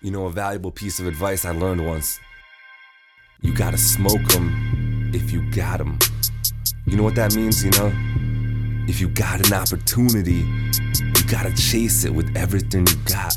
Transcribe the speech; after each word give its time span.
You 0.00 0.12
know, 0.12 0.26
a 0.26 0.30
valuable 0.30 0.70
piece 0.70 1.00
of 1.00 1.08
advice 1.08 1.44
I 1.44 1.50
learned 1.50 1.84
once. 1.84 2.20
You 3.40 3.52
gotta 3.52 3.78
smoke 3.78 4.22
them 4.28 5.10
if 5.12 5.32
you 5.32 5.42
got 5.50 5.78
them. 5.78 5.98
You 6.86 6.96
know 6.96 7.02
what 7.02 7.16
that 7.16 7.34
means, 7.34 7.64
you 7.64 7.72
know? 7.72 7.92
If 8.86 9.00
you 9.00 9.08
got 9.08 9.44
an 9.44 9.52
opportunity, 9.52 10.46
you 10.94 11.24
gotta 11.28 11.52
chase 11.56 12.04
it 12.04 12.14
with 12.14 12.36
everything 12.36 12.86
you 12.86 12.94
got. 13.06 13.36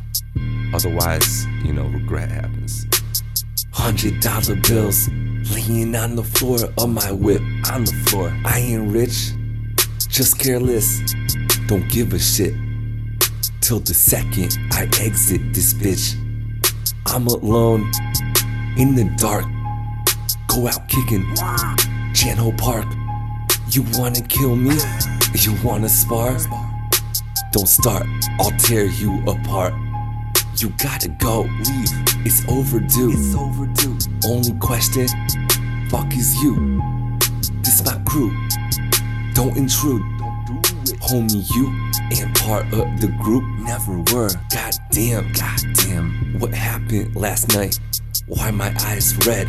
Otherwise, 0.71 1.47
you 1.65 1.73
know, 1.73 1.87
regret 1.87 2.29
happens. 2.29 2.85
Hundred 3.73 4.19
dollar 4.19 4.55
bills 4.57 5.09
laying 5.55 5.95
on 5.95 6.15
the 6.15 6.23
floor 6.23 6.59
of 6.77 6.89
my 6.89 7.11
whip, 7.11 7.41
on 7.71 7.85
the 7.85 8.03
floor. 8.05 8.31
I 8.45 8.59
ain't 8.59 8.91
rich, 8.91 9.31
just 10.09 10.37
careless. 10.37 11.01
Don't 11.65 11.89
give 11.89 12.13
a 12.13 12.19
shit 12.19 12.53
till 13.61 13.79
the 13.79 13.95
second 13.95 14.59
I 14.73 14.83
exit 14.99 15.55
this 15.55 15.73
bitch. 15.73 16.20
I'm 17.05 17.27
alone 17.27 17.91
in 18.77 18.95
the 18.95 19.03
dark. 19.17 19.45
Go 20.47 20.67
out 20.67 20.87
kicking 20.87 21.25
Channel 22.13 22.53
Park. 22.53 22.85
You 23.69 23.83
wanna 23.93 24.21
kill 24.21 24.55
me? 24.55 24.75
You 25.33 25.55
wanna 25.63 25.89
spar? 25.89 26.37
Don't 27.51 27.67
start, 27.67 28.05
I'll 28.39 28.51
tear 28.51 28.85
you 28.85 29.21
apart. 29.27 29.73
You 30.57 30.69
gotta 30.77 31.09
go, 31.09 31.41
leave. 31.41 31.91
It's 32.25 32.47
overdue. 32.47 33.11
It's 33.11 33.35
overdue. 33.35 33.97
Only 34.25 34.53
question, 34.59 35.07
fuck 35.89 36.13
is 36.13 36.35
you? 36.43 36.81
This 37.61 37.83
my 37.83 37.97
crew. 38.05 38.31
Don't 39.33 39.55
intrude. 39.57 40.03
Don't 40.19 40.45
do 40.45 40.91
it. 40.91 40.99
Homie, 40.99 41.49
you 41.55 41.67
ain't 42.11 42.37
part 42.39 42.65
of 42.73 43.01
the 43.01 43.07
group. 43.21 43.43
Never 43.59 43.97
were. 44.13 44.29
Goddamn, 44.49 45.31
goddamn. 45.33 46.20
Happened 46.91 47.15
last 47.15 47.55
night? 47.55 47.79
Why 48.27 48.51
my 48.51 48.75
eyes 48.81 49.15
red? 49.25 49.47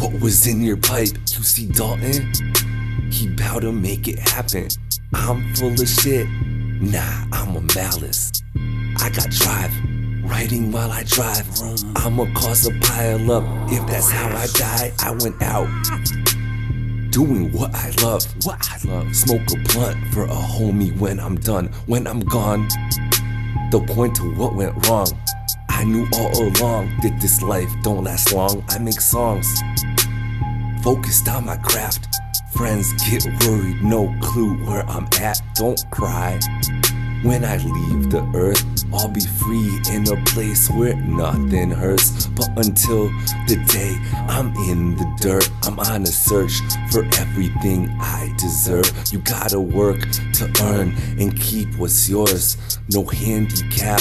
What 0.00 0.20
was 0.20 0.48
in 0.48 0.62
your 0.62 0.76
pipe? 0.76 1.10
You 1.28 1.44
see 1.44 1.66
Dalton? 1.66 2.32
He 3.08 3.28
bout 3.28 3.60
to 3.60 3.70
make 3.70 4.08
it 4.08 4.18
happen. 4.18 4.66
I'm 5.14 5.54
full 5.54 5.80
of 5.80 5.88
shit. 5.88 6.26
Nah, 6.80 7.24
I'm 7.30 7.54
a 7.54 7.60
malice. 7.76 8.32
I 8.98 9.10
got 9.10 9.30
drive. 9.30 9.70
Writing 10.24 10.72
while 10.72 10.90
I 10.90 11.04
drive. 11.04 11.46
I'ma 11.94 12.26
cause 12.34 12.66
a 12.66 12.72
pile 12.80 13.30
up. 13.30 13.44
If 13.70 13.86
that's 13.86 14.10
how 14.10 14.26
I 14.36 14.46
die, 14.54 14.92
I 14.98 15.12
went 15.12 15.40
out. 15.40 15.68
Doing 17.10 17.52
what 17.52 17.72
I 17.76 17.92
love. 18.02 18.24
What 18.44 18.58
I 18.68 18.90
love. 18.90 19.14
Smoke 19.14 19.42
a 19.52 19.72
blunt 19.72 20.12
for 20.12 20.24
a 20.24 20.34
homie 20.34 20.98
when 20.98 21.20
I'm 21.20 21.36
done. 21.36 21.66
When 21.86 22.08
I'm 22.08 22.20
gone. 22.20 22.66
The 23.70 23.80
point 23.94 24.16
to 24.16 24.34
what 24.34 24.56
went 24.56 24.88
wrong. 24.88 25.06
I 25.82 25.84
knew 25.84 26.06
all 26.12 26.30
along 26.40 26.96
that 27.02 27.18
this 27.20 27.42
life 27.42 27.68
don't 27.82 28.04
last 28.04 28.32
long. 28.32 28.64
I 28.68 28.78
make 28.78 29.00
songs. 29.00 29.52
Focused 30.80 31.26
on 31.26 31.46
my 31.46 31.56
craft. 31.56 32.06
Friends 32.52 32.92
get 33.10 33.26
worried, 33.44 33.82
no 33.82 34.14
clue 34.22 34.54
where 34.64 34.88
I'm 34.88 35.08
at. 35.20 35.42
Don't 35.56 35.82
cry. 35.90 36.38
When 37.24 37.44
I 37.44 37.56
leave 37.56 38.10
the 38.10 38.22
earth, 38.32 38.64
I'll 38.94 39.08
be 39.08 39.26
free 39.26 39.80
in 39.90 40.06
a 40.06 40.24
place 40.26 40.70
where 40.70 40.94
nothing 40.94 41.72
hurts. 41.72 42.28
But 42.28 42.50
until 42.56 43.08
the 43.48 43.56
day 43.66 43.96
I'm 44.28 44.54
in 44.70 44.94
the 44.94 45.16
dirt, 45.20 45.50
I'm 45.64 45.80
on 45.80 46.02
a 46.02 46.06
search 46.06 46.60
for 46.92 47.02
everything 47.18 47.90
I 47.98 48.32
deserve. 48.38 48.86
You 49.10 49.18
gotta 49.18 49.58
work 49.58 50.08
to 50.34 50.44
earn 50.62 50.94
and 51.18 51.36
keep 51.40 51.74
what's 51.74 52.08
yours. 52.08 52.78
No 52.88 53.04
handicap. 53.04 54.00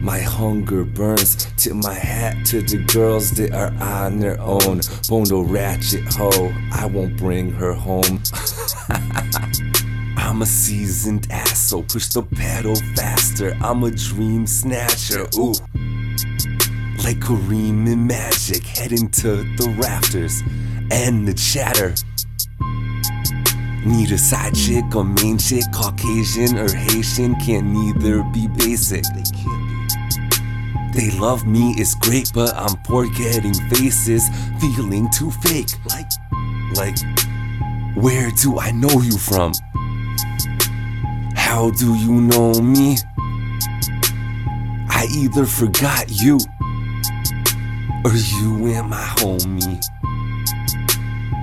My 0.00 0.18
hunger 0.18 0.84
burns. 0.84 1.46
Tip 1.56 1.74
my 1.74 1.92
hat 1.92 2.46
to 2.46 2.62
the 2.62 2.78
girls 2.78 3.32
that 3.32 3.52
are 3.52 3.72
on 3.82 4.18
their 4.18 4.40
own. 4.40 4.80
Bondo 5.08 5.42
ratchet 5.42 6.04
hoe, 6.14 6.52
I 6.72 6.86
won't 6.86 7.18
bring 7.18 7.50
her 7.52 7.74
home. 7.74 8.22
I'm 10.16 10.40
a 10.40 10.46
seasoned 10.46 11.26
asshole. 11.30 11.82
push 11.82 12.08
the 12.08 12.22
pedal 12.22 12.76
faster. 12.96 13.54
I'm 13.60 13.82
a 13.82 13.90
dream 13.90 14.46
snatcher, 14.46 15.28
ooh. 15.36 15.52
Like 17.04 17.20
Kareem 17.20 17.90
and 17.90 18.06
Magic, 18.06 18.64
heading 18.64 19.10
to 19.10 19.44
the 19.56 19.74
rafters 19.78 20.42
and 20.90 21.28
the 21.28 21.34
chatter. 21.34 21.94
Need 23.84 24.12
a 24.12 24.18
side 24.18 24.54
chick 24.54 24.94
or 24.94 25.04
main 25.04 25.36
chick, 25.36 25.64
Caucasian 25.74 26.58
or 26.58 26.72
Haitian, 26.72 27.34
can't 27.36 27.66
neither 27.66 28.22
be 28.32 28.48
basic. 28.48 29.04
They 29.04 29.22
can't. 29.22 29.69
They 30.92 31.10
love 31.12 31.46
me, 31.46 31.74
it's 31.78 31.94
great, 31.94 32.32
but 32.34 32.52
I'm 32.56 32.76
forgetting 32.82 33.54
faces, 33.70 34.28
feeling 34.60 35.08
too 35.10 35.30
fake. 35.30 35.68
Like, 35.86 36.10
like, 36.74 36.96
where 37.94 38.30
do 38.32 38.58
I 38.58 38.72
know 38.72 39.00
you 39.00 39.16
from? 39.16 39.52
How 41.36 41.70
do 41.70 41.94
you 41.94 42.20
know 42.20 42.54
me? 42.54 42.96
I 44.88 45.06
either 45.14 45.46
forgot 45.46 46.10
you 46.10 46.38
or 48.04 48.12
you 48.12 48.68
ain't 48.68 48.88
my 48.88 49.06
homie. 49.18 49.80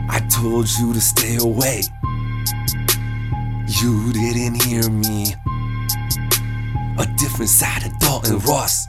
I 0.09 0.19
told 0.29 0.67
you 0.77 0.93
to 0.93 0.99
stay 0.99 1.37
away. 1.37 1.83
You 3.81 4.11
didn't 4.11 4.61
hear 4.63 4.89
me. 4.89 5.35
A 6.99 7.05
different 7.17 7.49
side 7.49 7.85
of 7.85 7.97
Dalton 7.99 8.39
Ross 8.39 8.87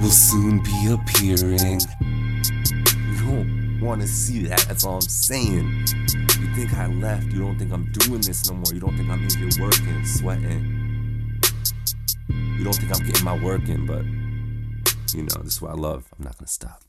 will 0.00 0.10
soon 0.10 0.62
be 0.62 0.92
appearing. 0.92 1.80
You 2.00 3.18
don't 3.18 3.80
want 3.80 4.00
to 4.02 4.08
see 4.08 4.46
that, 4.46 4.60
that's 4.68 4.84
all 4.84 4.96
I'm 4.96 5.00
saying. 5.00 5.86
You 6.40 6.54
think 6.54 6.74
I 6.74 6.86
left, 6.86 7.26
you 7.26 7.40
don't 7.40 7.58
think 7.58 7.72
I'm 7.72 7.90
doing 7.92 8.20
this 8.20 8.50
no 8.50 8.56
more, 8.56 8.72
you 8.72 8.80
don't 8.80 8.96
think 8.96 9.10
I'm 9.10 9.22
in 9.24 9.30
here 9.30 9.62
working, 9.62 10.04
sweating. 10.04 10.82
You 12.28 12.64
don't 12.64 12.74
think 12.74 12.94
I'm 12.94 13.06
getting 13.06 13.24
my 13.24 13.38
work 13.38 13.68
in, 13.68 13.86
but 13.86 14.04
you 15.14 15.22
know, 15.22 15.42
this 15.42 15.54
is 15.54 15.62
what 15.62 15.72
I 15.72 15.74
love. 15.74 16.08
I'm 16.18 16.24
not 16.24 16.36
gonna 16.38 16.48
stop. 16.48 16.85